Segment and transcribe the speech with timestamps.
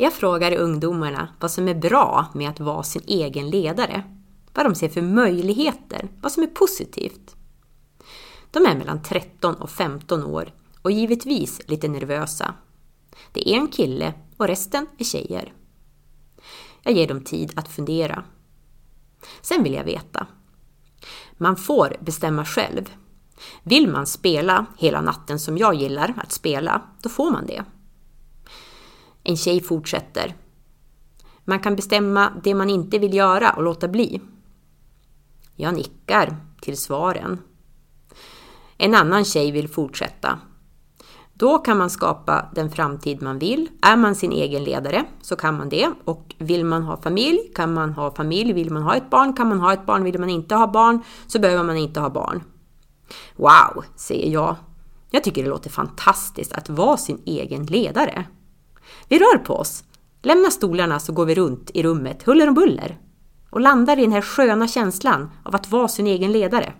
[0.00, 4.02] Jag frågar ungdomarna vad som är bra med att vara sin egen ledare.
[4.54, 7.36] Vad de ser för möjligheter, vad som är positivt.
[8.50, 12.54] De är mellan 13 och 15 år och givetvis lite nervösa.
[13.32, 15.52] Det är en kille och resten är tjejer.
[16.82, 18.24] Jag ger dem tid att fundera.
[19.40, 20.26] Sen vill jag veta.
[21.32, 22.90] Man får bestämma själv.
[23.62, 27.64] Vill man spela hela natten som jag gillar att spela, då får man det.
[29.28, 30.34] En tjej fortsätter.
[31.44, 34.20] Man kan bestämma det man inte vill göra och låta bli.
[35.56, 37.38] Jag nickar till svaren.
[38.76, 40.38] En annan tjej vill fortsätta.
[41.32, 43.68] Då kan man skapa den framtid man vill.
[43.82, 45.90] Är man sin egen ledare så kan man det.
[46.04, 48.52] Och vill man ha familj kan man ha familj.
[48.52, 50.04] Vill man ha ett barn kan man ha ett barn.
[50.04, 52.42] Vill man inte ha barn så behöver man inte ha barn.
[53.36, 54.56] Wow, säger jag.
[55.10, 58.26] Jag tycker det låter fantastiskt att vara sin egen ledare.
[59.08, 59.84] Vi rör på oss.
[60.22, 62.98] Lämna stolarna så går vi runt i rummet huller om buller
[63.50, 66.72] och landar i den här sköna känslan av att vara sin egen ledare.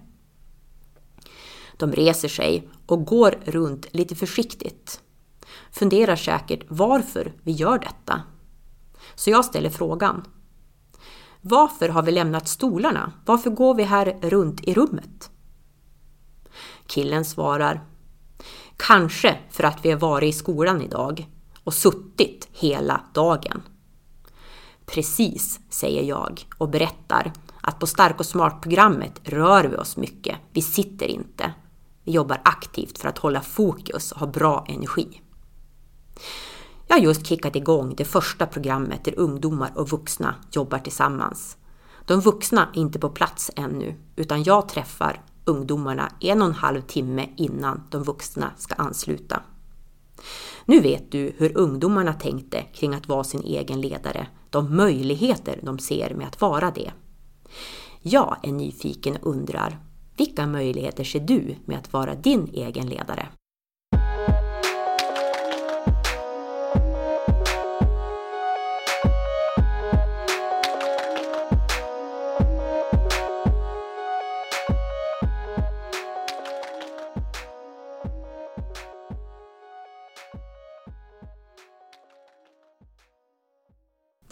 [1.77, 5.01] De reser sig och går runt lite försiktigt.
[5.73, 8.23] Funderar säkert varför vi gör detta.
[9.15, 10.25] Så jag ställer frågan.
[11.41, 13.13] Varför har vi lämnat stolarna?
[13.27, 15.31] Varför går vi här runt i rummet?
[16.87, 17.81] Killen svarar.
[18.77, 21.27] Kanske för att vi har varit i skolan idag
[21.69, 23.63] och suttit hela dagen.
[24.87, 30.37] Precis, säger jag och berättar att på Stark och Smart-programmet rör vi oss mycket.
[30.53, 31.55] Vi sitter inte.
[32.05, 35.23] Vi jobbar aktivt för att hålla fokus och ha bra energi.
[36.87, 41.57] Jag har just kickat igång det första programmet där ungdomar och vuxna jobbar tillsammans.
[42.07, 46.81] De vuxna är inte på plats ännu, utan jag träffar ungdomarna en och en halv
[46.81, 49.43] timme innan de vuxna ska ansluta.
[50.65, 55.79] Nu vet du hur ungdomarna tänkte kring att vara sin egen ledare, de möjligheter de
[55.79, 56.93] ser med att vara det.
[58.03, 59.79] Jag är nyfiken och undrar,
[60.17, 63.29] vilka möjligheter ser du med att vara din egen ledare?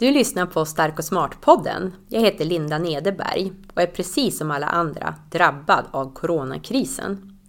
[0.07, 1.93] Du lyssnar på Stark och Smart-podden.
[2.09, 7.39] Jag heter Linda Nederberg och är precis som alla andra drabbad av coronakrisen.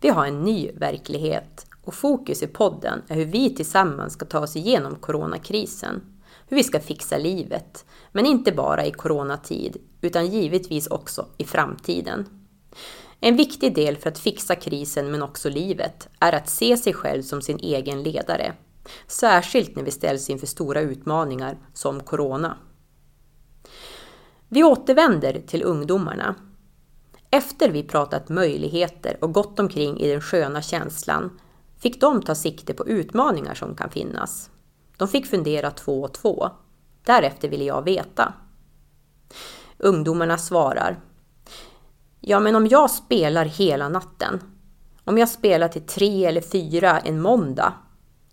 [0.00, 4.38] Vi har en ny verklighet och fokus i podden är hur vi tillsammans ska ta
[4.38, 6.02] oss igenom coronakrisen.
[6.48, 12.26] Hur vi ska fixa livet, men inte bara i coronatid utan givetvis också i framtiden.
[13.20, 17.22] En viktig del för att fixa krisen men också livet är att se sig själv
[17.22, 18.54] som sin egen ledare
[19.06, 22.56] Särskilt när vi ställs inför stora utmaningar som Corona.
[24.48, 26.34] Vi återvänder till ungdomarna.
[27.30, 31.40] Efter vi pratat möjligheter och gått omkring i den sköna känslan
[31.78, 34.50] fick de ta sikte på utmaningar som kan finnas.
[34.96, 36.50] De fick fundera två och två.
[37.04, 38.34] Därefter ville jag veta.
[39.78, 41.00] Ungdomarna svarar.
[42.20, 44.40] Ja, men om jag spelar hela natten.
[45.04, 47.74] Om jag spelar till tre eller fyra en måndag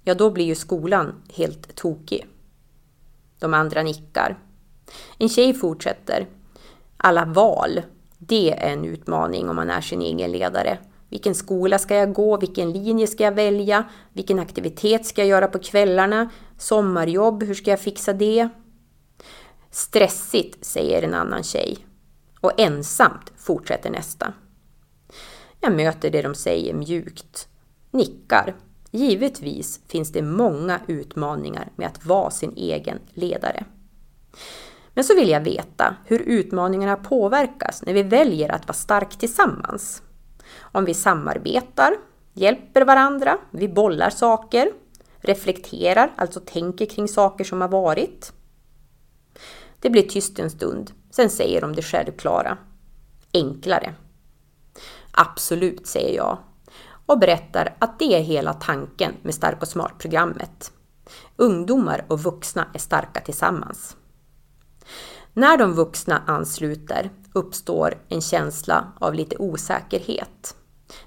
[0.10, 2.28] ja då blir ju skolan helt tokig.
[3.40, 4.40] De andra nickar.
[5.18, 6.28] En tjej fortsätter.
[6.98, 7.82] Alla val,
[8.18, 10.78] det är en utmaning om man är sin egen ledare.
[11.10, 12.38] Vilken skola ska jag gå?
[12.38, 13.90] Vilken linje ska jag välja?
[14.14, 16.30] Vilken aktivitet ska jag göra på kvällarna?
[16.58, 18.50] Sommarjobb, hur ska jag fixa det?
[19.72, 21.78] Stressigt, säger en annan tjej.
[22.42, 24.34] Och ensamt, fortsätter nästa.
[25.60, 27.48] Jag möter det de säger mjukt,
[27.92, 28.56] nickar
[28.92, 33.66] Givetvis finns det många utmaningar med att vara sin egen ledare.
[34.94, 40.04] Men så vill jag veta hur utmaningarna påverkas när vi väljer att vara stark tillsammans.
[40.60, 41.96] Om vi samarbetar,
[42.34, 44.72] hjälper varandra, vi bollar saker,
[45.18, 48.34] reflekterar, alltså tänker kring saker som har varit.
[49.80, 52.58] Det blir tyst en stund, sen säger de det självklara.
[53.34, 53.94] Enklare.
[55.12, 56.38] Absolut, säger jag
[57.10, 60.72] och berättar att det är hela tanken med Stark och Smart-programmet.
[61.36, 63.98] Ungdomar och vuxna är starka tillsammans.
[65.34, 70.56] När de vuxna ansluter uppstår en känsla av lite osäkerhet.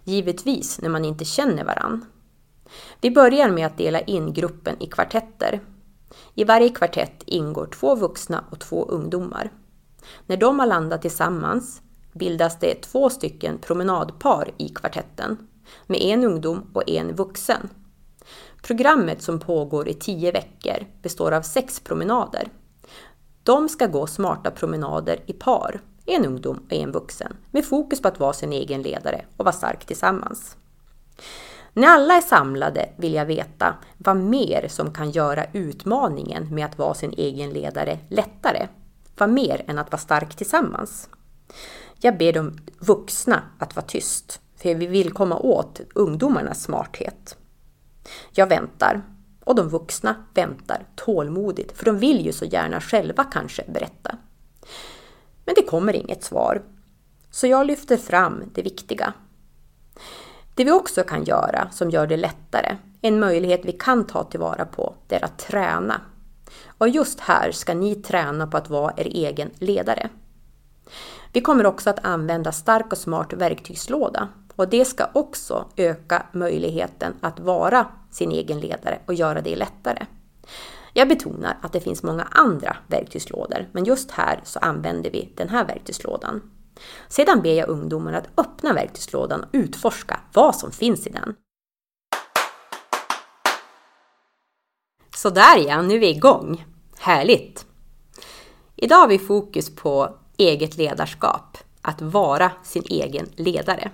[0.04, 2.05] Givetvis när man inte känner varann.
[3.00, 5.60] Vi börjar med att dela in gruppen i kvartetter.
[6.34, 9.52] I varje kvartett ingår två vuxna och två ungdomar.
[10.26, 11.82] När de har landat tillsammans
[12.12, 15.48] bildas det två stycken promenadpar i kvartetten
[15.86, 17.69] med en ungdom och en vuxen.
[18.62, 22.48] Programmet som pågår i tio veckor består av sex promenader.
[23.42, 28.08] De ska gå smarta promenader i par, en ungdom och en vuxen, med fokus på
[28.08, 30.56] att vara sin egen ledare och vara stark tillsammans.
[31.72, 36.78] När alla är samlade vill jag veta vad mer som kan göra utmaningen med att
[36.78, 38.69] vara sin egen ledare lättare.
[39.16, 41.08] Vad mer än att vara stark tillsammans.
[42.00, 47.37] Jag ber de vuxna att vara tyst, för vi vill komma åt ungdomarnas smarthet.
[48.32, 49.03] Jag väntar
[49.44, 54.17] och de vuxna väntar tålmodigt, för de vill ju så gärna själva kanske berätta.
[55.44, 56.62] Men det kommer inget svar.
[57.31, 59.12] Så jag lyfter fram det viktiga.
[60.55, 64.65] Det vi också kan göra som gör det lättare, en möjlighet vi kan ta tillvara
[64.65, 66.00] på, det är att träna.
[66.79, 70.08] Och just här ska ni träna på att vara er egen ledare.
[71.32, 77.14] Vi kommer också att använda stark och smart verktygslåda och det ska också öka möjligheten
[77.20, 80.06] att vara sin egen ledare och göra det lättare.
[80.93, 85.49] Jag betonar att det finns många andra verktygslådor, men just här så använder vi den
[85.49, 86.50] här verktygslådan.
[87.08, 91.34] Sedan ber jag ungdomarna att öppna verktygslådan och utforska vad som finns i den.
[95.16, 96.64] Sådär ja, nu är vi igång!
[96.98, 97.66] Härligt!
[98.76, 103.90] Idag har vi fokus på eget ledarskap, att vara sin egen ledare.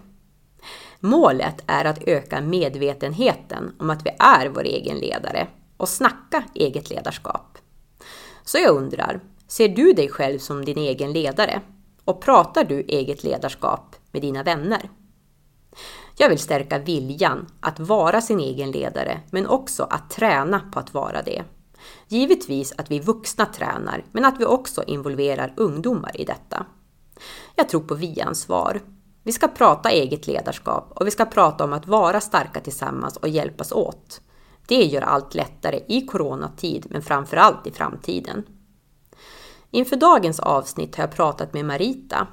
[1.00, 6.90] Målet är att öka medvetenheten om att vi är vår egen ledare och snacka eget
[6.90, 7.58] ledarskap.
[8.44, 11.60] Så jag undrar, ser du dig själv som din egen ledare?
[12.04, 14.90] Och pratar du eget ledarskap med dina vänner?
[16.16, 20.94] Jag vill stärka viljan att vara sin egen ledare, men också att träna på att
[20.94, 21.44] vara det.
[22.08, 26.66] Givetvis att vi vuxna tränar, men att vi också involverar ungdomar i detta.
[27.56, 28.80] Jag tror på vi-ansvar.
[29.28, 33.28] Vi ska prata eget ledarskap och vi ska prata om att vara starka tillsammans och
[33.28, 34.20] hjälpas åt.
[34.66, 38.42] Det gör allt lättare i coronatid, men framförallt i framtiden.
[39.70, 42.26] Inför dagens avsnitt har jag pratat med Marita.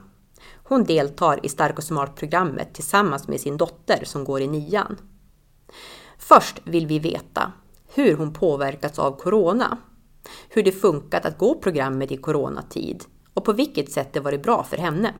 [0.63, 4.97] Hon deltar i Stark och smart-programmet tillsammans med sin dotter som går i nian.
[6.17, 7.51] Först vill vi veta
[7.93, 9.77] hur hon påverkats av corona,
[10.49, 13.03] hur det funkat att gå programmet i coronatid
[13.33, 15.13] och på vilket sätt det varit bra för henne.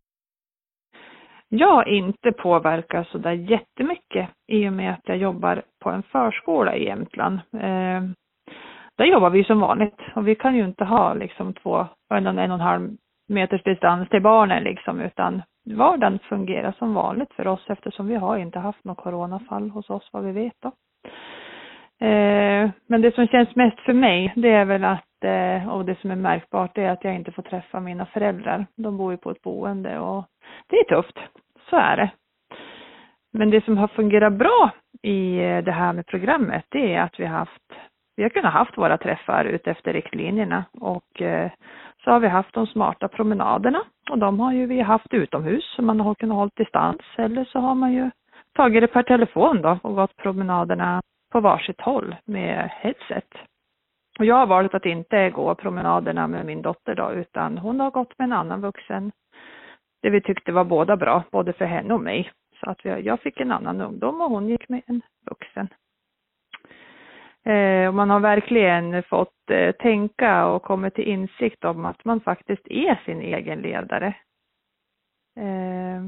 [1.49, 6.03] Jag har inte påverkats så där jättemycket i och med att jag jobbar på en
[6.03, 7.39] förskola i Jämtland.
[7.53, 8.01] Eh,
[8.97, 12.51] där jobbar vi som vanligt och vi kan ju inte ha liksom två, en, en
[12.51, 12.89] och en halv
[13.27, 18.37] meters distans till barnen liksom utan vardagen fungerar som vanligt för oss eftersom vi har
[18.37, 20.71] inte haft något coronafall hos oss vad vi vet då.
[22.05, 25.99] Eh, men det som känns mest för mig det är väl att, eh, och det
[25.99, 28.65] som är märkbart det är att jag inte får träffa mina föräldrar.
[28.75, 30.25] De bor ju på ett boende och
[30.67, 31.19] det är tufft,
[31.69, 32.11] så är det.
[33.33, 34.71] Men det som har fungerat bra
[35.01, 37.61] i eh, det här med programmet det är att vi har haft
[38.17, 41.51] vi har kunnat haft våra träffar utefter riktlinjerna och eh,
[42.03, 45.81] så har vi haft de smarta promenaderna och de har ju vi haft utomhus så
[45.81, 48.11] man har kunnat hålla distans eller så har man ju
[48.55, 51.01] tagit det per telefon då och gått promenaderna
[51.31, 53.29] på varsitt håll med headset.
[54.19, 57.91] Och jag har valt att inte gå promenaderna med min dotter då utan hon har
[57.91, 59.11] gått med en annan vuxen.
[60.05, 62.31] Det vi tyckte var båda bra, både för henne och mig.
[62.59, 65.67] Så att jag fick en annan ungdom och hon gick med en vuxen.
[67.43, 72.21] Eh, och man har verkligen fått eh, tänka och kommit till insikt om att man
[72.21, 74.07] faktiskt är sin egen ledare.
[75.39, 76.03] Eh,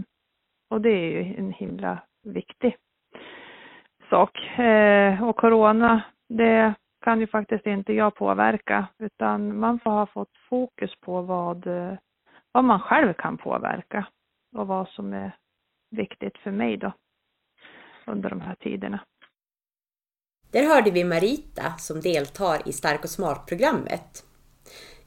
[0.70, 2.76] och det är ju en himla viktig
[4.10, 4.60] sak.
[4.60, 10.38] Eh, och corona, det kan ju faktiskt inte jag påverka utan man får ha fått
[10.50, 11.94] fokus på vad, eh,
[12.58, 14.08] vad man själv kan påverka
[14.56, 15.38] och vad som är
[15.90, 16.94] viktigt för mig då
[18.08, 19.00] under de här tiderna.
[20.52, 24.24] Där hörde vi Marita som deltar i Stark och smart-programmet.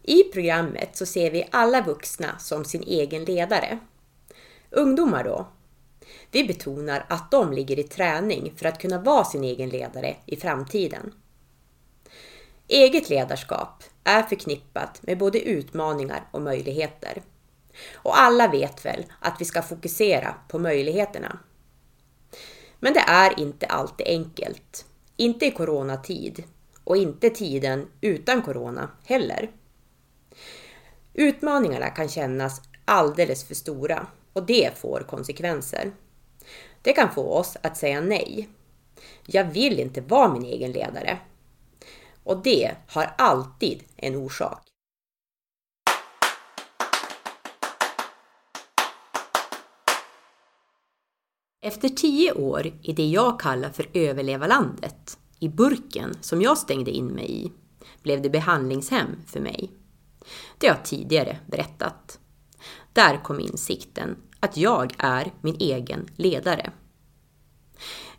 [0.02, 3.78] I programmet så ser vi alla vuxna som sin egen ledare.
[4.71, 5.47] Ungdomar då?
[6.33, 10.37] Vi betonar att de ligger i träning för att kunna vara sin egen ledare i
[10.37, 11.14] framtiden.
[12.69, 17.23] Eget ledarskap är förknippat med både utmaningar och möjligheter.
[17.95, 21.39] Och alla vet väl att vi ska fokusera på möjligheterna.
[22.79, 24.87] Men det är inte alltid enkelt.
[25.17, 26.45] Inte i coronatid
[26.85, 29.51] och inte tiden utan corona heller.
[31.15, 35.93] Utmaningarna kan kännas alldeles för stora och det får konsekvenser.
[36.83, 38.49] Det kan få oss att säga nej.
[39.27, 41.19] Jag vill inte vara min egen ledare.
[42.25, 44.70] Och det har alltid en orsak.
[51.62, 57.07] Efter tio år i det jag kallar för överlevarlandet, i burken som jag stängde in
[57.07, 57.52] mig i
[58.02, 59.71] blev det behandlingshem för mig.
[60.59, 62.19] Det har jag tidigare berättat.
[62.93, 66.73] Där kom insikten att jag är min egen ledare.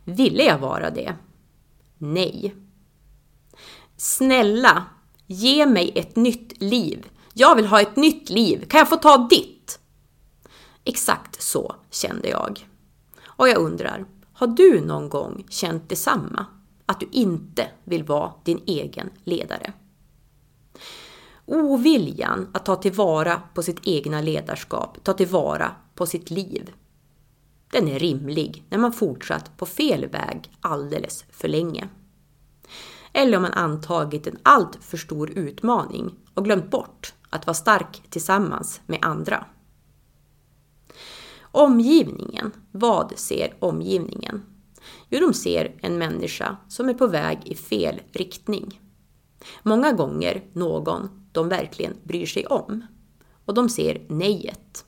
[0.04, 1.16] Ville jag vara det?
[1.98, 2.54] Nej.
[3.96, 4.86] Snälla,
[5.26, 7.06] ge mig ett nytt liv.
[7.34, 8.64] Jag vill ha ett nytt liv.
[8.68, 9.80] Kan jag få ta ditt?
[10.84, 12.66] Exakt så kände jag.
[13.42, 16.46] Och jag undrar, har du någon gång känt detsamma?
[16.86, 19.72] Att du inte vill vara din egen ledare?
[21.46, 26.70] Oviljan att ta tillvara på sitt egna ledarskap, ta tillvara på sitt liv.
[27.70, 31.88] Den är rimlig när man fortsatt på fel väg alldeles för länge.
[33.12, 38.02] Eller om man antagit en allt för stor utmaning och glömt bort att vara stark
[38.10, 39.46] tillsammans med andra.
[41.52, 44.42] Omgivningen, vad ser omgivningen?
[45.08, 48.80] Jo, de ser en människa som är på väg i fel riktning.
[49.62, 52.86] Många gånger någon de verkligen bryr sig om.
[53.44, 54.84] Och de ser nejet.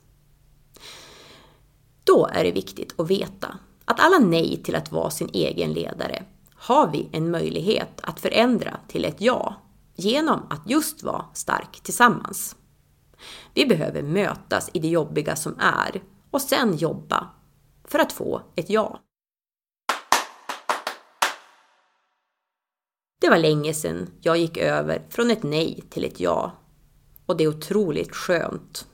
[2.04, 6.24] Då är det viktigt att veta att alla nej till att vara sin egen ledare
[6.54, 9.54] har vi en möjlighet att förändra till ett ja
[9.94, 12.56] genom att just vara stark tillsammans.
[13.54, 16.02] Vi behöver mötas i det jobbiga som är
[16.34, 17.28] och sen jobba
[17.84, 19.00] för att få ett ja.
[23.20, 26.52] Det var länge sedan jag gick över från ett nej till ett ja.
[27.26, 28.86] Och det är otroligt skönt.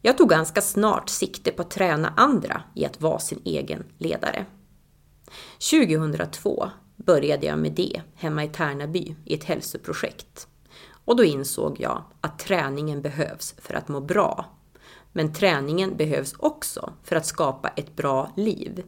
[0.00, 4.46] Jag tog ganska snart sikte på att träna andra i att vara sin egen ledare.
[5.70, 10.48] 2002 började jag med det hemma i Tärnaby i ett hälsoprojekt.
[11.04, 14.55] Och då insåg jag att träningen behövs för att må bra.
[15.16, 18.84] Men träningen behövs också för att skapa ett bra liv.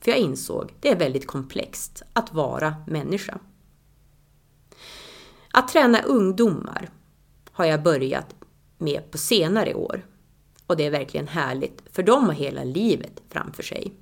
[0.00, 3.38] För jag insåg att det är väldigt komplext att vara människa.
[5.52, 6.90] Att träna ungdomar
[7.52, 8.34] har jag börjat
[8.78, 10.06] med på senare år.
[10.66, 13.94] Och det är verkligen härligt, för de har hela livet framför sig.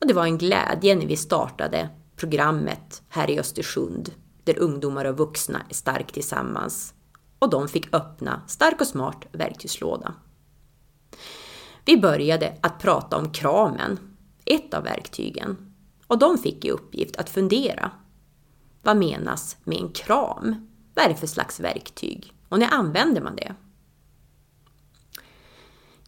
[0.00, 5.18] Och det var en glädje när vi startade programmet här i Östersund, där ungdomar och
[5.18, 6.94] vuxna är starkt tillsammans.
[7.38, 10.14] Och de fick öppna Stark och smart verktygslåda.
[11.84, 13.98] Vi började att prata om kramen,
[14.44, 15.74] ett av verktygen.
[16.06, 17.90] Och de fick i uppgift att fundera.
[18.82, 20.68] Vad menas med en kram?
[20.94, 22.32] Vad är det för slags verktyg?
[22.48, 23.54] Och när använder man det?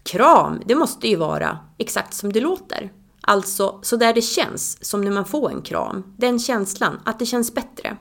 [0.03, 2.93] Kram, det måste ju vara exakt som det låter.
[3.21, 6.15] Alltså så där det känns som när man får en kram.
[6.17, 7.97] Den känslan, att det känns bättre.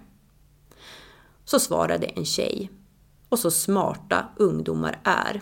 [1.45, 2.71] Så svarade en tjej.
[3.29, 5.41] Och så smarta ungdomar är.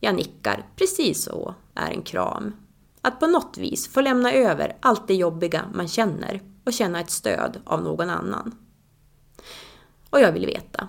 [0.00, 2.54] Jag nickar, precis så är en kram.
[3.02, 7.10] Att på något vis få lämna över allt det jobbiga man känner och känna ett
[7.10, 8.54] stöd av någon annan.
[10.10, 10.88] Och jag vill veta.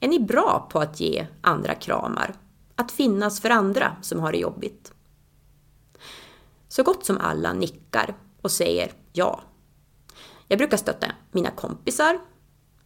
[0.00, 2.34] Är ni bra på att ge andra kramar?
[2.76, 4.92] Att finnas för andra som har det jobbigt?
[6.68, 9.40] Så gott som alla nickar och säger ja.
[10.48, 12.20] Jag brukar stötta mina kompisar.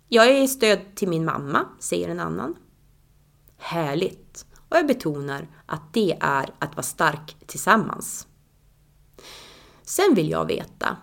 [0.08, 2.54] Jag är i stöd till min mamma, säger en annan.
[3.56, 4.46] Härligt!
[4.68, 8.26] Och jag betonar att det är att vara stark tillsammans.
[9.82, 10.96] Sen vill jag veta,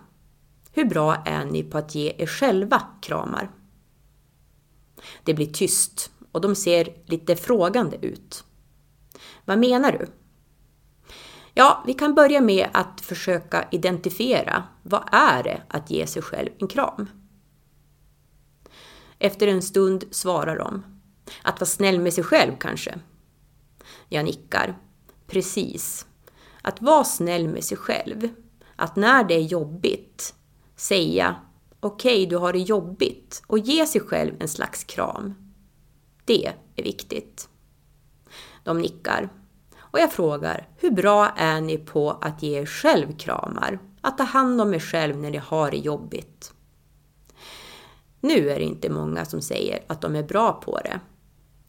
[0.72, 3.50] hur bra är ni på att ge er själva kramar?
[5.24, 8.44] Det blir tyst och de ser lite frågande ut.
[9.44, 10.06] Vad menar du?
[11.54, 16.50] Ja, vi kan börja med att försöka identifiera vad är det att ge sig själv
[16.58, 17.08] en kram?
[19.18, 20.84] Efter en stund svarar de.
[21.42, 22.98] Att vara snäll med sig själv kanske?
[24.14, 24.78] Jag nickar.
[25.26, 26.06] Precis.
[26.62, 28.28] Att vara snäll med sig själv.
[28.76, 30.34] Att när det är jobbigt
[30.76, 31.36] säga
[31.80, 35.34] okej, okay, du har det jobbigt och ge sig själv en slags kram.
[36.24, 37.48] Det är viktigt.
[38.64, 39.28] De nickar.
[39.78, 43.78] Och jag frågar, hur bra är ni på att ge er själv kramar?
[44.00, 46.54] Att ta hand om er själv när ni har det jobbigt?
[48.20, 51.00] Nu är det inte många som säger att de är bra på det.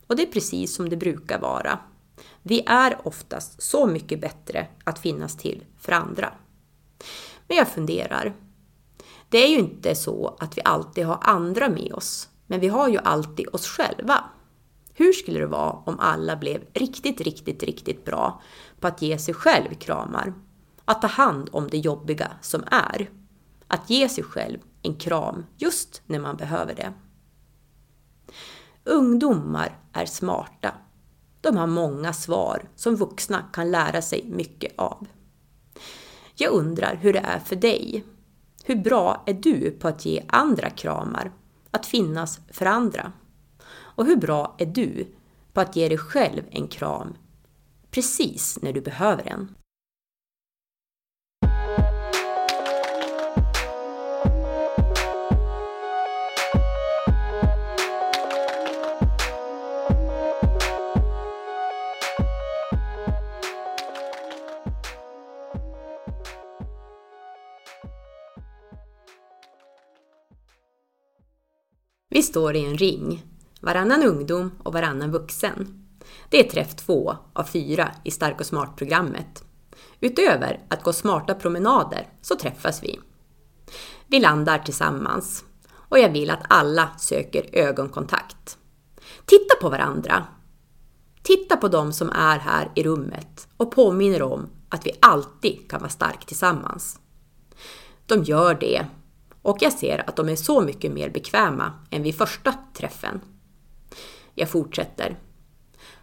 [0.08, 1.80] Och det är precis som det brukar vara.
[2.42, 6.34] Vi är oftast så mycket bättre att finnas till för andra.
[7.48, 8.36] Men jag funderar.
[9.30, 12.88] Det är ju inte så att vi alltid har andra med oss, men vi har
[12.88, 14.24] ju alltid oss själva.
[14.94, 18.42] Hur skulle det vara om alla blev riktigt, riktigt, riktigt bra
[18.80, 20.34] på att ge sig själv kramar?
[20.86, 23.10] Att ta hand om det jobbiga som är.
[23.68, 26.94] Att ge sig själv en kram just när man behöver det.
[28.84, 30.74] Ungdomar är smarta.
[31.46, 35.08] De har många svar som vuxna kan lära sig mycket av.
[36.36, 38.04] Jag undrar hur det är för dig.
[38.64, 41.32] Hur bra är du på att ge andra kramar?
[41.72, 43.12] Att finnas för andra?
[43.68, 45.08] Och hur bra är du
[45.54, 47.14] på att ge dig själv en kram
[47.92, 49.56] precis när du behöver en?
[72.16, 73.26] Vi står i en ring,
[73.62, 75.86] varannan ungdom och varannan vuxen.
[76.30, 79.44] Det är träff två av fyra i Stark och Smart-programmet.
[80.00, 83.00] Utöver att gå smarta promenader så träffas vi.
[84.08, 88.58] Vi landar tillsammans och jag vill att alla söker ögonkontakt.
[89.26, 90.26] Titta på varandra.
[91.24, 95.80] Titta på dem som är här i rummet och påminner om att vi alltid kan
[95.80, 97.00] vara stark tillsammans.
[98.06, 98.86] De gör det
[99.46, 103.22] och jag ser att de är så mycket mer bekväma än vid första träffen.
[104.34, 105.20] Jag fortsätter.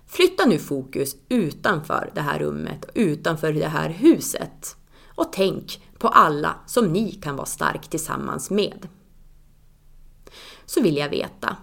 [0.07, 6.55] Flytta nu fokus utanför det här rummet utanför det här huset och tänk på alla
[6.67, 8.89] som ni kan vara stark tillsammans med.
[10.65, 11.57] Så vill jag veta,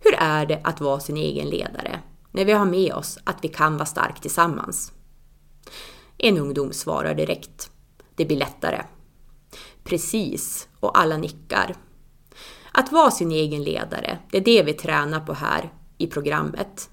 [0.00, 3.48] hur är det att vara sin egen ledare när vi har med oss att vi
[3.48, 4.92] kan vara stark tillsammans?
[6.18, 7.70] En ungdom svarar direkt.
[8.14, 8.82] Det blir lättare.
[9.90, 11.74] Precis, och alla nickar.
[12.72, 16.90] Att vara sin egen ledare, det är det vi tränar på här i programmet.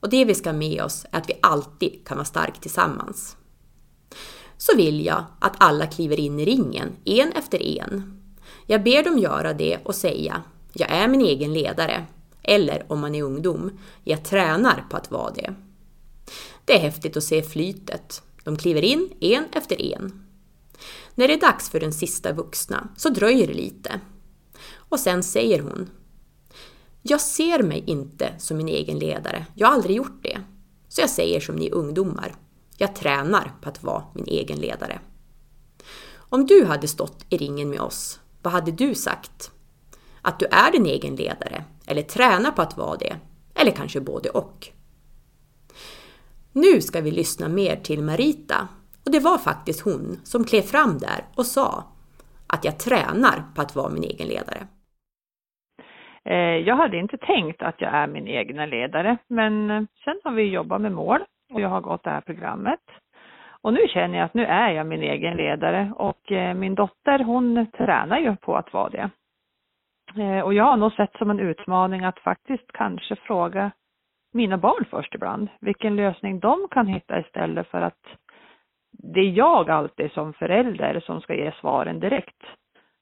[0.00, 3.36] Och det vi ska med oss är att vi alltid kan vara stark tillsammans.
[4.56, 8.20] Så vill jag att alla kliver in i ringen, en efter en.
[8.66, 12.06] Jag ber dem göra det och säga jag är min egen ledare.
[12.42, 15.54] Eller om man är ungdom, jag tränar på att vara det.
[16.64, 18.22] Det är häftigt att se flytet.
[18.44, 20.27] De kliver in en efter en.
[21.18, 24.00] När det är dags för den sista vuxna så dröjer det lite.
[24.74, 25.90] Och sen säger hon
[27.02, 29.46] Jag ser mig inte som min egen ledare.
[29.54, 30.40] Jag har aldrig gjort det.
[30.88, 32.34] Så jag säger som ni ungdomar.
[32.76, 35.00] Jag tränar på att vara min egen ledare.
[36.14, 39.50] Om du hade stått i ringen med oss, vad hade du sagt?
[40.22, 43.16] Att du är din egen ledare, eller tränar på att vara det,
[43.54, 44.68] eller kanske både och.
[46.52, 48.68] Nu ska vi lyssna mer till Marita
[49.08, 51.70] och det var faktiskt hon som klev fram där och sa
[52.52, 54.60] att jag tränar på att vara min egen ledare.
[56.24, 60.32] Eh, jag hade inte tänkt att jag är min egna ledare, men eh, sen har
[60.32, 61.20] vi jobbat med mål
[61.52, 62.84] och jag har gått det här programmet.
[63.62, 67.18] Och nu känner jag att nu är jag min egen ledare och eh, min dotter
[67.18, 69.10] hon tränar ju på att vara det.
[70.42, 73.70] Och jag har nog sett som en utmaning att faktiskt kanske fråga
[74.32, 78.02] mina barn först ibland, vilken lösning de kan hitta istället för att
[79.02, 82.42] det är jag alltid som förälder som ska ge svaren direkt.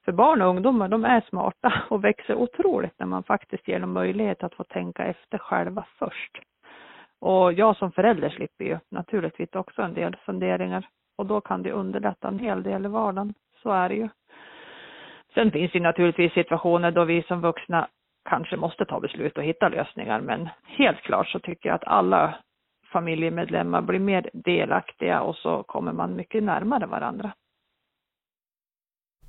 [0.04, 3.92] För barn och ungdomar, de är smarta och växer otroligt när man faktiskt ger dem
[3.92, 6.38] möjlighet att få tänka efter själva först.
[7.20, 11.72] Och jag som förälder slipper ju naturligtvis också en del funderingar och då kan det
[11.72, 13.34] underlätta en hel del i vardagen.
[13.62, 14.08] Så är det ju.
[15.34, 17.88] Sen finns det naturligtvis situationer då vi som vuxna
[18.28, 22.34] kanske måste ta beslut och hitta lösningar, men helt klart så tycker jag att alla
[22.96, 27.32] familjemedlemmar blir mer delaktiga och så kommer man mycket närmare varandra.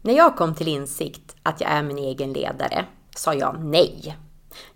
[0.01, 4.17] När jag kom till insikt att jag är min egen ledare sa jag nej.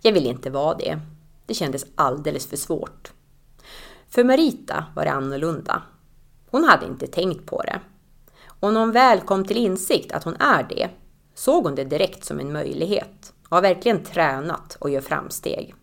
[0.02, 0.98] Jag vill inte vara det.
[1.46, 3.12] Det kändes alldeles för svårt.
[4.08, 5.82] För Marita var det annorlunda.
[6.50, 7.80] Hon hade inte tänkt på det.
[8.60, 10.88] Och när hon väl kom till insikt att hon är det
[11.34, 15.74] såg hon det direkt som en möjlighet och har verkligen tränat och gör framsteg.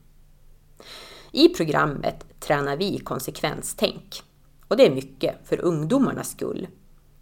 [1.32, 4.24] I programmet tränar vi konsekvenstänk.
[4.68, 6.68] Och det är mycket för ungdomarnas skull,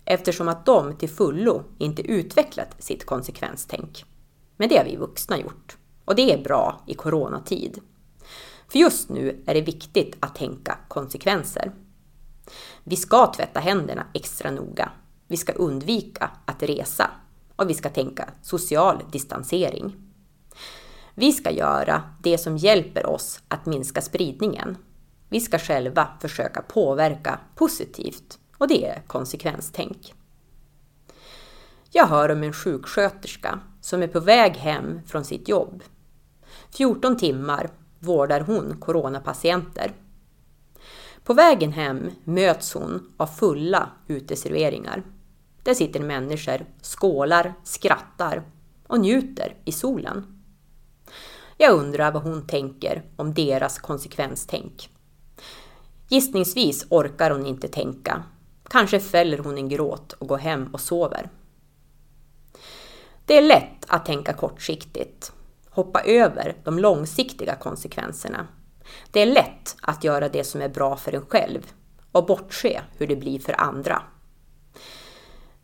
[0.05, 4.05] eftersom att de till fullo inte utvecklat sitt konsekvenstänk.
[4.57, 5.77] Men det har vi vuxna gjort.
[6.05, 7.79] Och det är bra i coronatid.
[8.67, 11.71] För just nu är det viktigt att tänka konsekvenser.
[12.83, 14.91] Vi ska tvätta händerna extra noga.
[15.27, 17.11] Vi ska undvika att resa
[17.55, 20.06] och vi ska tänka social distansering.
[21.19, 24.77] Vi ska göra det som hjälper oss att minska spridningen.
[25.30, 30.13] Vi ska själva försöka påverka positivt och det är konsekvenstänk.
[31.91, 35.84] Jag hör om en sjuksköterska som är på väg hem från sitt jobb.
[36.77, 39.93] 14 timmar vårdar hon coronapatienter.
[41.23, 45.03] På vägen hem möts hon av fulla uteserveringar.
[45.63, 48.43] Där sitter människor, skålar, skrattar
[48.88, 50.37] och njuter i solen.
[51.57, 54.89] Jag undrar vad hon tänker om deras konsekvenstänk.
[56.07, 58.23] Gissningsvis orkar hon inte tänka.
[58.69, 61.29] Kanske fäller hon en gråt och går hem och sover.
[63.25, 65.31] Det är lätt att tänka kortsiktigt,
[65.69, 68.47] hoppa över de långsiktiga konsekvenserna.
[69.11, 71.71] Det är lätt att göra det som är bra för en själv
[72.11, 74.01] och bortse hur det blir för andra.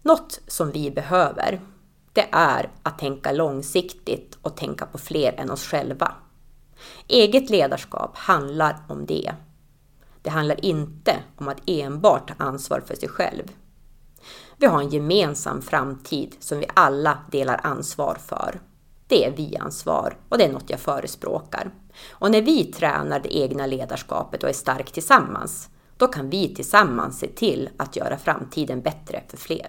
[0.02, 1.62] Något som vi behöver,
[2.14, 6.16] det är att tänka långsiktigt och tänka på fler än oss själva.
[7.08, 9.34] Eget ledarskap handlar om det.
[10.22, 13.44] Det handlar inte om att enbart ta ansvar för sig själv.
[14.58, 18.60] Vi har en gemensam framtid som vi alla delar ansvar för.
[19.08, 21.72] Det är vi-ansvar och det är något jag förespråkar.
[22.10, 27.20] Och när vi tränar det egna ledarskapet och är stark tillsammans, då kan vi tillsammans
[27.20, 29.68] se till att göra framtiden bättre för fler.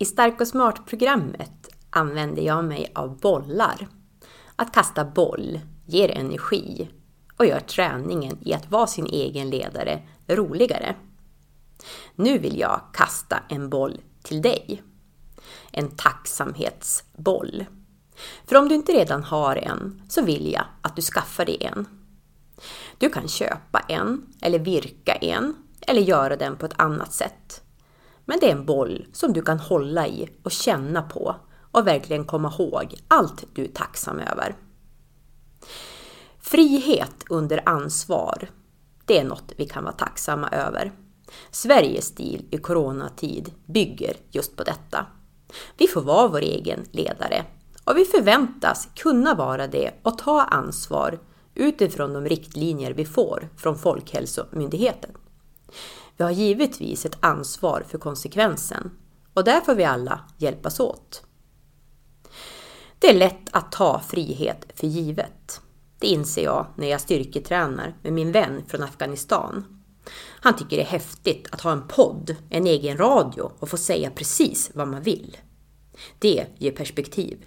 [0.00, 3.88] I Stark och Smart-programmet använder jag mig av bollar.
[4.56, 6.90] Att kasta boll ger energi
[7.36, 10.96] och gör träningen i att vara sin egen ledare roligare.
[12.14, 14.82] Nu vill jag kasta en boll till dig.
[15.72, 17.64] En tacksamhetsboll.
[18.46, 21.86] För om du inte redan har en så vill jag att du skaffar dig en.
[22.98, 27.62] Du kan köpa en, eller virka en, eller göra den på ett annat sätt.
[28.28, 31.36] Men det är en boll som du kan hålla i och känna på
[31.72, 34.56] och verkligen komma ihåg allt du är tacksam över.
[36.40, 38.50] Frihet under ansvar,
[39.04, 40.92] det är något vi kan vara tacksamma över.
[41.50, 45.06] Sveriges stil i coronatid bygger just på detta.
[45.76, 47.44] Vi får vara vår egen ledare
[47.84, 51.18] och vi förväntas kunna vara det och ta ansvar
[51.54, 55.10] utifrån de riktlinjer vi får från Folkhälsomyndigheten.
[56.18, 58.90] Vi har givetvis ett ansvar för konsekvensen
[59.34, 61.22] och där får vi alla hjälpas åt.
[62.98, 65.60] Det är lätt att ta frihet för givet.
[65.98, 69.82] Det inser jag när jag styrketränar med min vän från Afghanistan.
[70.40, 74.10] Han tycker det är häftigt att ha en podd, en egen radio och få säga
[74.10, 75.36] precis vad man vill.
[76.18, 77.46] Det ger perspektiv.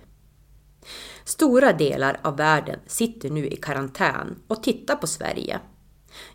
[1.23, 5.59] Stora delar av världen sitter nu i karantän och tittar på Sverige.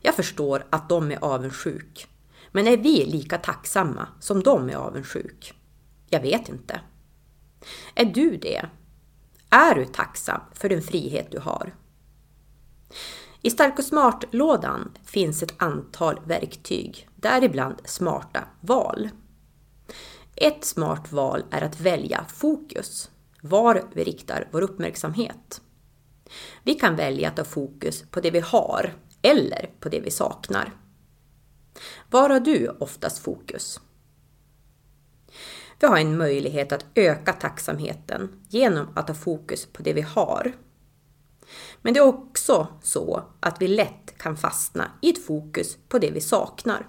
[0.02, 2.08] Jag förstår att de är avundsjuk.
[2.56, 5.54] Men är vi lika tacksamma som de är avundsjuk?
[6.10, 6.80] Jag vet inte.
[7.94, 8.64] Är du det?
[9.50, 11.74] Är du tacksam för den frihet du har?
[13.42, 19.08] I Stark och Smart-lådan finns ett antal verktyg, däribland smarta val.
[20.36, 25.60] Ett smart val är att välja fokus, var vi riktar vår uppmärksamhet.
[26.62, 30.72] Vi kan välja att ha fokus på det vi har eller på det vi saknar.
[32.10, 33.80] Var har du oftast fokus?
[35.80, 40.52] Vi har en möjlighet att öka tacksamheten genom att ha fokus på det vi har.
[41.82, 46.10] Men det är också så att vi lätt kan fastna i ett fokus på det
[46.10, 46.88] vi saknar.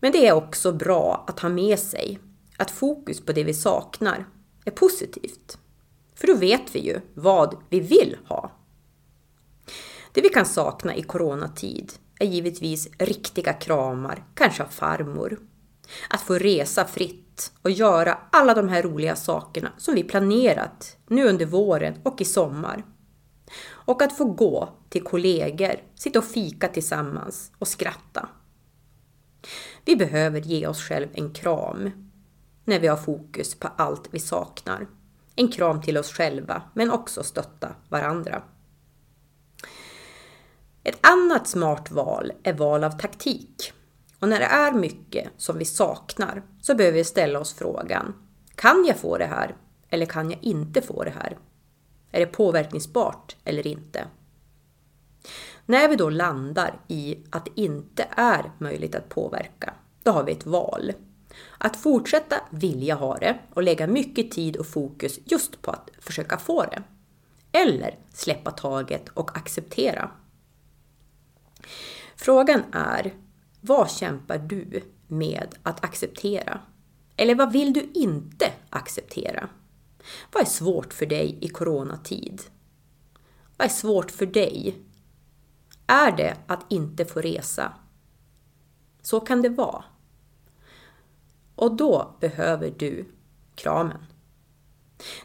[0.00, 2.18] Men det är också bra att ha med sig
[2.56, 4.28] att fokus på det vi saknar
[4.64, 5.58] är positivt.
[6.14, 8.52] För då vet vi ju vad vi vill ha.
[10.12, 15.38] Det vi kan sakna i coronatid är givetvis riktiga kramar, kanske av farmor.
[16.10, 21.28] Att få resa fritt och göra alla de här roliga sakerna som vi planerat nu
[21.28, 22.84] under våren och i sommar.
[23.68, 28.28] Och att få gå till kollegor, sitta och fika tillsammans och skratta.
[29.84, 31.90] Vi behöver ge oss själv en kram
[32.64, 34.86] när vi har fokus på allt vi saknar.
[35.36, 38.42] En kram till oss själva, men också stötta varandra.
[40.82, 43.72] Ett annat smart val är val av taktik.
[44.18, 48.14] Och när det är mycket som vi saknar så behöver vi ställa oss frågan,
[48.54, 49.56] kan jag få det här
[49.88, 51.38] eller kan jag inte få det här?
[52.10, 54.06] Är det påverkningsbart eller inte?
[55.66, 60.32] När vi då landar i att det inte är möjligt att påverka, då har vi
[60.32, 60.92] ett val.
[61.58, 66.36] Att fortsätta vilja ha det och lägga mycket tid och fokus just på att försöka
[66.36, 66.82] få det.
[67.52, 70.10] Eller släppa taget och acceptera.
[72.16, 73.14] Frågan är,
[73.60, 76.60] vad kämpar du med att acceptera?
[77.16, 79.48] Eller vad vill du inte acceptera?
[80.32, 82.42] Vad är svårt för dig i coronatid?
[83.56, 84.76] Vad är svårt för dig?
[85.86, 87.72] Är det att inte få resa?
[89.02, 89.84] Så kan det vara.
[91.54, 93.04] Och då behöver du
[93.54, 94.06] kramen.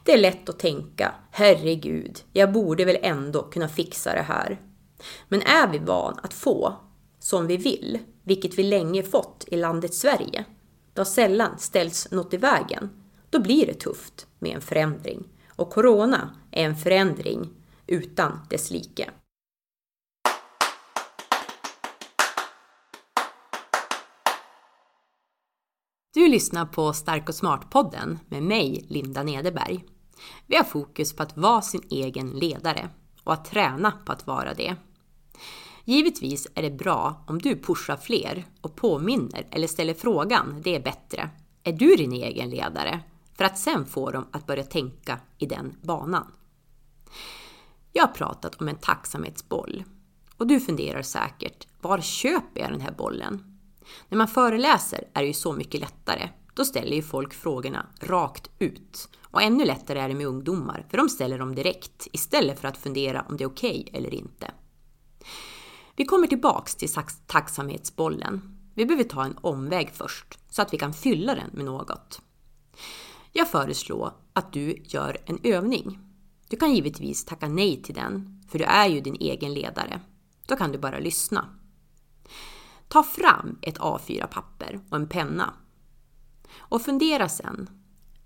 [0.03, 4.61] Det är lätt att tänka, herregud, jag borde väl ändå kunna fixa det här.
[5.27, 6.75] Men är vi van att få
[7.19, 10.45] som vi vill, vilket vi länge fått i landet Sverige,
[10.93, 12.89] då har sällan ställts något i vägen.
[13.29, 15.27] Då blir det tufft med en förändring.
[15.49, 17.49] Och corona är en förändring
[17.87, 19.09] utan dess like.
[26.13, 29.85] Du lyssnar på Stark och Smart-podden med mig, Linda Nederberg.
[30.47, 32.89] Vi har fokus på att vara sin egen ledare
[33.23, 34.75] och att träna på att vara det.
[35.87, 40.79] Givetvis är det bra om du pushar fler och påminner eller ställer frågan, det är
[40.79, 41.29] bättre.
[41.63, 42.99] Är du din egen ledare?
[43.37, 46.31] För att sen få dem att börja tänka i den banan.
[47.93, 49.83] Jag har pratat om en tacksamhetsboll
[50.37, 53.59] och du funderar säkert, var köper jag den här bollen?
[54.09, 56.29] När man föreläser är det ju så mycket lättare.
[56.53, 59.09] Då ställer ju folk frågorna rakt ut.
[59.21, 62.77] Och ännu lättare är det med ungdomar, för de ställer dem direkt istället för att
[62.77, 64.51] fundera om det är okej okay eller inte.
[65.95, 66.89] Vi kommer tillbaks till
[67.25, 68.58] tacksamhetsbollen.
[68.73, 72.21] Vi behöver ta en omväg först, så att vi kan fylla den med något.
[73.31, 75.99] Jag föreslår att du gör en övning.
[76.49, 80.01] Du kan givetvis tacka nej till den, för du är ju din egen ledare.
[80.47, 81.49] Då kan du bara lyssna.
[82.88, 85.53] Ta fram ett A4-papper och en penna.
[86.58, 87.69] Och fundera sen.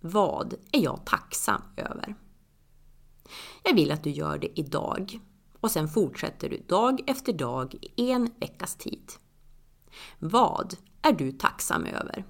[0.02, 2.16] Vad är jag tacksam över?
[3.64, 5.20] Jag vill att du gör det idag
[5.60, 9.12] och sen fortsätter du dag efter dag i en veckas tid.
[10.20, 12.26] Vad är du tacksam över?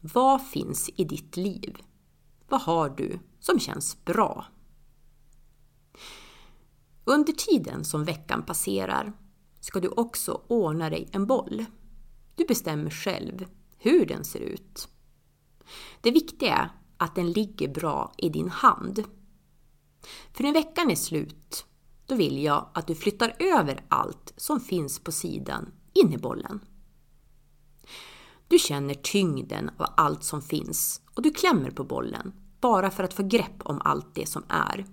[0.00, 1.76] Vad finns i ditt liv?
[2.48, 4.46] Vad har du som känns bra?
[7.04, 9.12] Under tiden som veckan passerar
[9.60, 11.64] ska du också ordna dig en boll.
[12.34, 13.46] Du bestämmer själv
[13.78, 14.88] hur den ser ut.
[16.00, 19.04] Det viktiga är att den ligger bra i din hand.
[20.32, 21.66] För när veckan är slut,
[22.06, 26.60] då vill jag att du flyttar över allt som finns på sidan in i bollen.
[28.48, 33.14] Du känner tyngden av allt som finns och du klämmer på bollen bara för att
[33.14, 34.86] få grepp om allt det som är.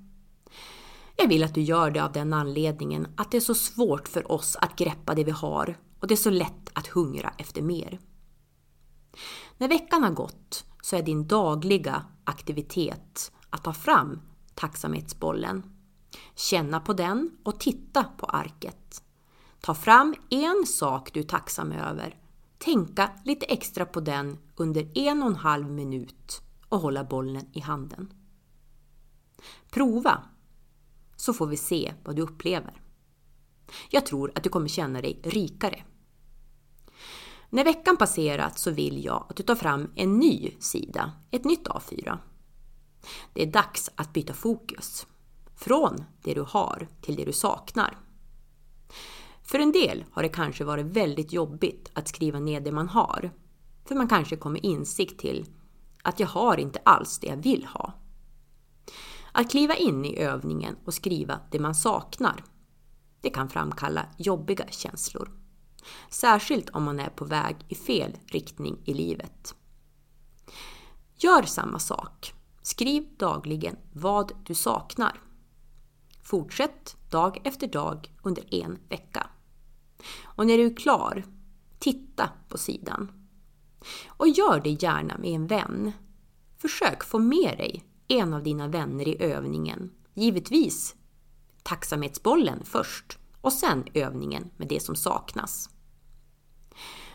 [1.16, 4.32] Jag vill att du gör det av den anledningen att det är så svårt för
[4.32, 8.00] oss att greppa det vi har och det är så lätt att hungra efter mer.
[9.58, 14.22] När veckan har gått så är din dagliga aktivitet att ta fram
[14.56, 15.64] tacksamhetsbollen,
[16.36, 19.04] känna på den och titta på arket.
[19.62, 22.16] Ta fram en sak du är tacksam över,
[22.58, 27.60] tänka lite extra på den under en och en halv minut och hålla bollen i
[27.60, 28.14] handen.
[29.70, 30.24] Prova
[31.16, 32.82] så får vi se vad du upplever.
[33.90, 35.84] Jag tror att du kommer känna dig rikare.
[37.50, 41.68] När veckan passerat så vill jag att du tar fram en ny sida, ett nytt
[41.68, 42.18] A4.
[43.34, 45.08] Det är dags att byta fokus.
[45.62, 47.98] Från det du har till det du saknar.
[49.44, 53.32] För en del har det kanske varit väldigt jobbigt att skriva ner det man har.
[53.86, 55.46] För man kanske kommer insikt till
[56.04, 57.94] att jag har inte alls det jag vill ha.
[59.32, 62.44] Att kliva in i övningen och skriva det man saknar,
[63.22, 65.32] det kan framkalla jobbiga känslor.
[66.10, 69.56] Särskilt om man är på väg i fel riktning i livet.
[71.16, 72.34] Gör samma sak.
[72.62, 75.31] Skriv dagligen vad du saknar.
[76.32, 79.28] Fortsätt dag efter dag under en vecka.
[80.24, 81.24] Och när du är klar,
[81.80, 83.12] titta på sidan.
[84.08, 85.92] Och gör det gärna med en vän.
[86.58, 89.92] Försök få med dig en av dina vänner i övningen.
[90.14, 90.96] Givetvis
[91.64, 95.70] tacksamhetsbollen först och sen övningen med det som saknas.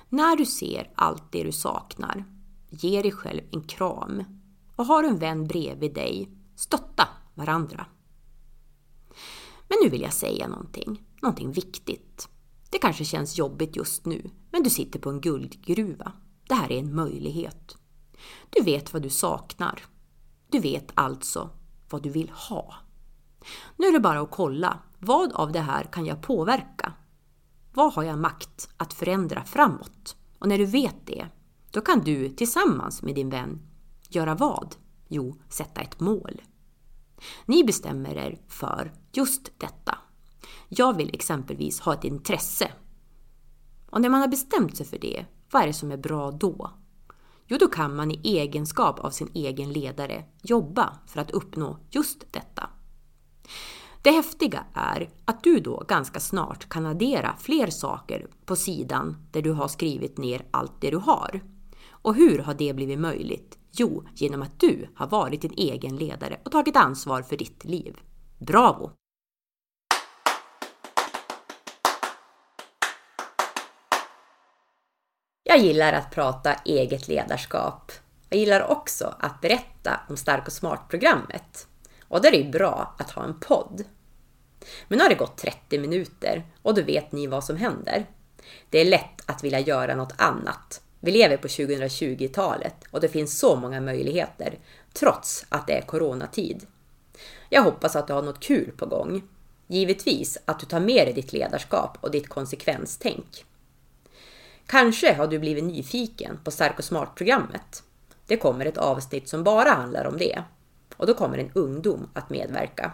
[0.09, 2.25] När du ser allt det du saknar,
[2.71, 4.25] ge dig själv en kram
[4.77, 7.87] och har en vän bredvid dig, stötta varandra.
[9.69, 12.29] Men nu vill jag säga någonting, någonting viktigt.
[12.71, 16.13] Det kanske känns jobbigt just nu, men du sitter på en guldgruva.
[16.49, 17.77] Det här är en möjlighet.
[18.51, 19.83] Du vet vad du saknar.
[20.51, 21.51] Du vet alltså
[21.91, 22.75] vad du vill ha.
[23.77, 26.93] Nu är det bara att kolla, vad av det här kan jag påverka?
[27.75, 30.17] Vad har jag makt att förändra framåt?
[30.39, 31.29] Och när du vet det,
[31.71, 33.63] då kan du tillsammans med din vän
[34.09, 34.77] göra vad?
[35.09, 36.43] Jo, sätta ett mål.
[37.47, 39.99] Ni bestämmer er för just detta.
[40.69, 42.73] Jag vill exempelvis ha ett intresse.
[43.91, 46.71] Och när man har bestämt sig för det, vad är det som är bra då?
[47.47, 52.33] Jo, då kan man i egenskap av sin egen ledare jobba för att uppnå just
[52.33, 52.71] detta.
[54.03, 59.43] Det häftiga är att du då ganska snart kan addera fler saker på sidan där
[59.43, 61.41] du har skrivit ner allt det du har.
[61.91, 63.56] Och hur har det blivit möjligt?
[63.79, 67.97] Jo, genom att du har varit din egen ledare och tagit ansvar för ditt liv.
[68.39, 68.93] Bravo!
[75.45, 77.93] Jag gillar att prata eget ledarskap.
[78.29, 81.69] Jag gillar också att berätta om Stark och Smart-programmet.
[82.09, 83.85] Och där är det ju bra att ha en podd.
[84.89, 88.07] Men nu har det gått 30 minuter och då vet ni vad som händer.
[88.71, 90.83] Det är lätt att vilja göra något annat.
[91.07, 94.59] Vi lever på 2020-talet och det finns så många möjligheter,
[94.93, 96.67] trots att det är coronatid.
[97.49, 99.23] Jag hoppas att du har något kul på gång.
[99.67, 103.45] Givetvis att du tar med dig ditt ledarskap och ditt konsekvenstänk.
[104.67, 107.83] Kanske har du blivit nyfiken på Stark och Smart-programmet.
[108.27, 110.43] Det kommer ett avsnitt som bara handlar om det.
[110.97, 112.93] Och då kommer en ungdom att medverka.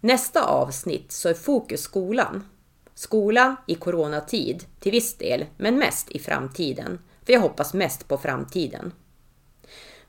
[0.00, 2.48] Nästa avsnitt så är fokus skolan.
[2.94, 6.98] Skolan i coronatid till viss del, men mest i framtiden.
[7.26, 8.92] För jag hoppas mest på framtiden.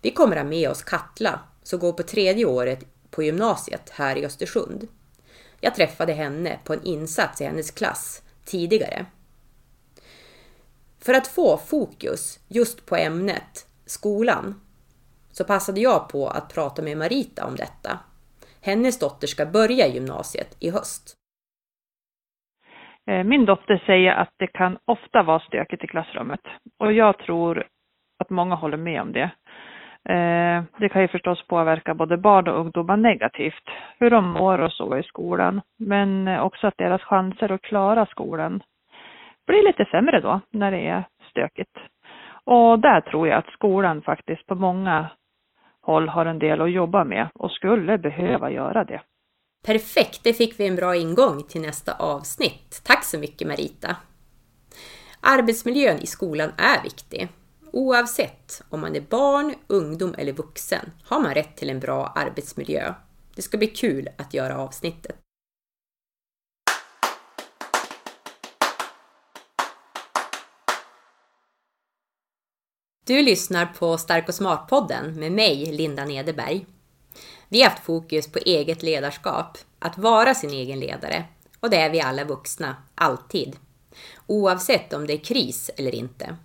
[0.02, 4.26] Vi kommer ha med oss Katla, som går på tredje året på gymnasiet här i
[4.26, 4.88] Östersund.
[5.60, 9.06] Jag träffade henne på en insats i hennes klass tidigare.
[11.00, 14.62] För att få fokus just på ämnet skolan
[15.32, 18.00] så passade jag på att prata med Marita om detta.
[18.62, 21.16] Hennes dotter ska börja gymnasiet i höst.
[23.08, 26.42] Eh, min dotter säger att det kan ofta vara stökigt i klassrummet
[26.80, 27.64] och jag tror
[28.20, 29.30] att många håller med om det.
[30.10, 34.72] Eh, det kan ju förstås påverka både barn och ungdomar negativt, hur de mår och
[34.72, 38.64] så i skolan, men eh, också att deras chanser att klara skolan
[39.48, 41.78] blir lite sämre då när det är stökigt.
[42.44, 45.06] Och där tror jag att skolan faktiskt på många
[45.82, 49.02] håll har en del att jobba med och skulle behöva göra det.
[49.66, 52.82] Perfekt, det fick vi en bra ingång till nästa avsnitt.
[52.84, 53.96] Tack så mycket Marita!
[55.20, 57.28] Arbetsmiljön i skolan är viktig.
[57.72, 62.94] Oavsett om man är barn, ungdom eller vuxen har man rätt till en bra arbetsmiljö.
[63.36, 65.16] Det ska bli kul att göra avsnittet.
[73.06, 76.66] Du lyssnar på Stark och Smart-podden med mig, Linda Nederberg.
[77.50, 81.26] Vi har haft fokus på eget ledarskap, att vara sin egen ledare.
[81.60, 83.58] Och det är vi alla vuxna, alltid.
[84.28, 86.36] Oavsett om det är kris eller inte.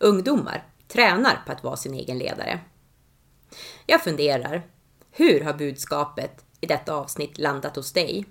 [0.00, 2.60] Ungdomar tränar på att vara sin egen ledare.
[3.86, 4.62] Jag funderar,
[5.10, 8.26] hur har budskapet i detta avsnitt landat hos dig?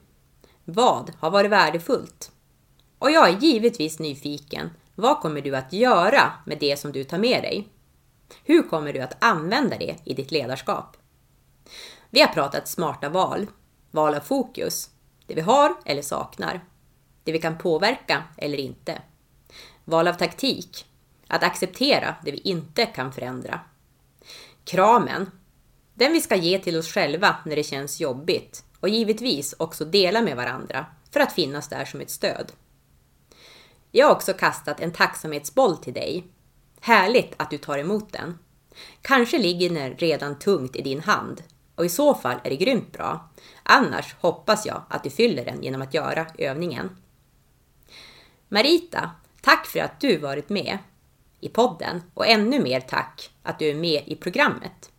[0.66, 2.32] Vad har varit värdefullt?
[3.00, 7.18] Och jag är givetvis nyfiken vad kommer du att göra med det som du tar
[7.18, 7.68] med dig?
[8.44, 10.98] Hur kommer du att använda det i ditt ledarskap?
[12.14, 13.48] Vi har pratat smarta val,
[13.92, 14.90] val av fokus,
[15.28, 16.66] det vi har eller saknar,
[17.24, 19.02] det vi kan påverka eller inte.
[19.86, 20.86] Val av taktik,
[21.28, 23.60] att acceptera det vi inte kan förändra.
[24.66, 25.32] Kramen,
[25.94, 30.22] den vi ska ge till oss själva när det känns jobbigt och givetvis också dela
[30.22, 32.52] med varandra för att finnas där som ett stöd.
[33.92, 36.24] Jag har också kastat en tacksamhetsboll till dig.
[36.80, 38.40] Härligt att du tar emot den.
[39.02, 41.44] Kanske ligger den redan tungt i din hand
[41.76, 43.30] och i så fall är det grymt bra.
[43.64, 46.98] Annars hoppas jag att du fyller den genom att göra övningen.
[48.50, 50.78] Marita, tack för att du varit med
[51.40, 54.92] i podden och ännu mer tack att du är med i programmet.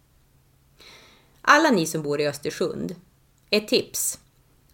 [1.42, 2.94] Alla ni som bor i Östersund,
[3.50, 4.18] ett tips.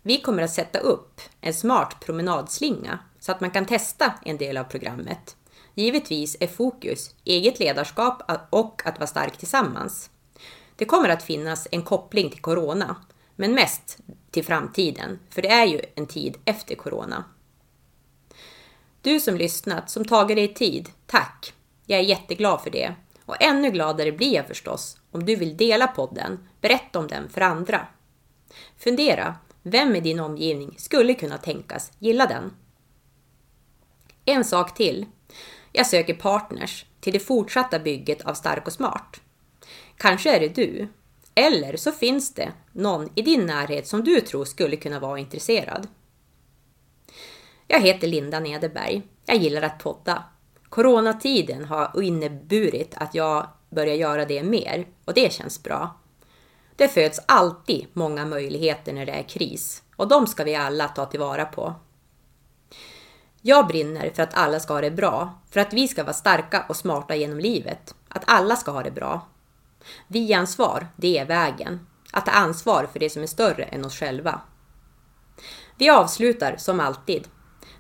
[0.03, 4.57] Vi kommer att sätta upp en smart promenadslinga så att man kan testa en del
[4.57, 5.37] av programmet.
[5.75, 10.11] Givetvis är fokus eget ledarskap och att vara stark tillsammans.
[10.81, 12.97] Det kommer att finnas en koppling till Corona,
[13.37, 13.99] men mest
[14.31, 17.25] till framtiden, för det är ju en tid efter Corona.
[19.03, 21.53] Du som lyssnat, som tagit dig tid, tack!
[21.87, 22.95] Jag är jätteglad för det.
[23.25, 27.41] Och ännu gladare blir jag förstås om du vill dela podden, berätta om den för
[27.41, 27.87] andra.
[28.79, 32.53] Fundera, vem i din omgivning skulle kunna tänkas gilla den?
[34.25, 35.07] En sak till.
[35.73, 39.21] Jag söker partners till det fortsatta bygget av Stark och Smart.
[40.01, 40.89] Kanske är det du.
[41.35, 45.89] Eller så finns det någon i din närhet som du tror skulle kunna vara intresserad.
[47.67, 49.03] Jag heter Linda Nederberg.
[49.27, 50.25] Jag gillar att podda.
[50.69, 56.01] Coronatiden har inneburit att jag börjar göra det mer och det känns bra.
[56.77, 61.07] Det föds alltid många möjligheter när det är kris och de ska vi alla ta
[61.07, 61.75] tillvara på.
[63.41, 66.65] Jag brinner för att alla ska ha det bra, för att vi ska vara starka
[66.69, 69.27] och smarta genom livet, att alla ska ha det bra.
[70.09, 71.87] Vi-ansvar, det är vägen.
[72.13, 74.41] Att ta ansvar för det som är större än oss själva.
[75.77, 77.29] Vi avslutar som alltid.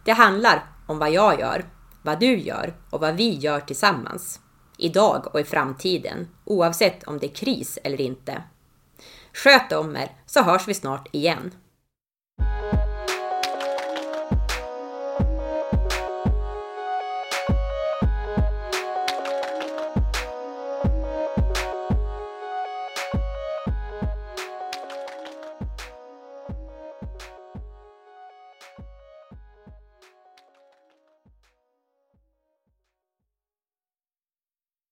[0.04, 1.64] Det handlar om vad jag gör,
[2.02, 4.40] vad du gör och vad vi gör tillsammans.
[4.76, 8.42] Idag och i framtiden, oavsett om det är kris eller inte.
[9.32, 11.52] Sköt om er så hörs vi snart igen.